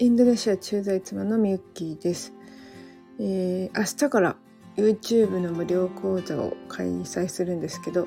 [0.00, 2.32] インドネシア駐在妻のみゆきーです、
[3.18, 4.36] えー、明日から
[4.76, 8.06] YouTube の無料講座を開催するんですけど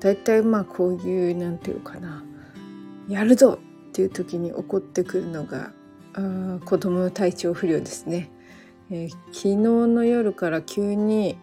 [0.00, 2.24] だいたいまあこういうなんていうかな
[3.06, 3.58] やるぞ
[3.88, 5.72] っていう時に起こってくるのが
[6.14, 8.30] あ子供の体調不良ですね、
[8.90, 11.36] えー、昨日の夜から急に、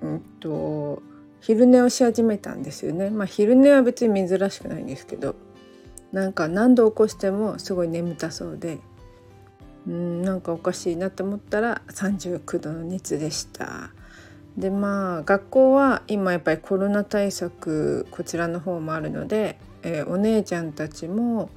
[0.00, 1.02] うんと、
[1.42, 3.10] 昼寝をし始めたんですよね。
[3.10, 5.34] まあ昼寝は別に珍しくないんですけど
[6.10, 8.78] なんか何度起こしてもすごい眠たそうで
[9.86, 13.90] うんなんかおかしいなと思ったら39度の熱でした。
[14.56, 21.50] でまあ学校は今やっぱりコロナ対策こちらの方もあるので、えー、お姉ちゃんたちも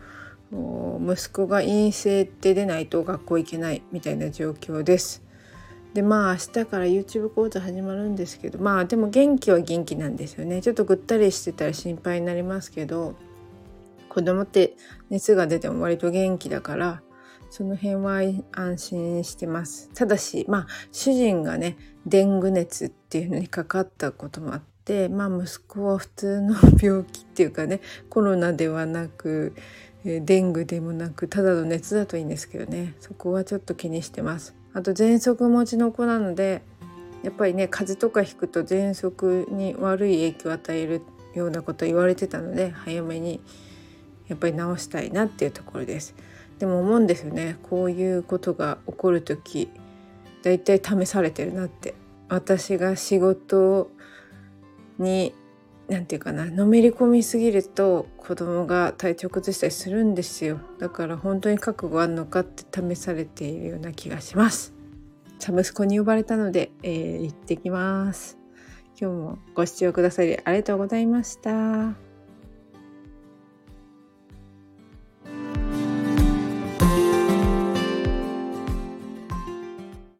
[0.51, 5.23] 息子が陰性って出ないと学校行けないみたいな状況です。
[5.93, 13.15] でまあ明日から YouTube 講座始まるんですけどまあでも元気は元気なんですよねちょっとぐったりしてたら心配になりますけど
[14.07, 14.75] 子供って
[15.09, 17.01] 熱が出ても割と元気だから
[17.49, 19.89] その辺は安心してます。
[19.93, 29.53] ただし、まあ、主人がね、デング熱っていうのにかかったこともあって、まあ、息子は普通の病気っていうかね、コロナではなく、
[30.05, 34.55] デングでもなく、ただの熱だといいんですけどね、そこはちょっと気にしてます。
[34.73, 36.61] あと、喘息持ちの子なので、
[37.23, 41.01] やっぱりね、風邪とかひくと喘息に悪い影響を与える
[41.33, 43.41] ようなこと言われてたので、早めに
[44.27, 46.15] やっぱり治したいなっていうところです。
[46.59, 47.57] でも思うんですよね。
[47.63, 49.69] こういうことが起こる時
[50.43, 51.95] だいたい試されてるなって。
[52.29, 53.89] 私が仕事
[54.99, 55.33] に
[55.87, 60.59] 何て言うかなのめり込みすぎると子供が体調崩したりするんですよ。
[60.77, 64.73] だから本当に覚悟あるのかって試されているような気がします。
[65.39, 68.37] サ息子に呼ばれたので、えー、行ってきます。
[69.01, 72.08] 今日もご視聴くださりありがとうございました。